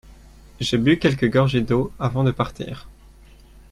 [0.59, 2.89] J'ai bu quelques gorgées d'eau avant de partir.